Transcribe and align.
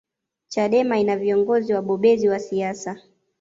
chadema 0.47 0.97
ina 0.99 1.17
viongozi 1.17 1.73
wabobezi 1.73 2.29
wa 2.29 2.39
siasa 2.39 2.97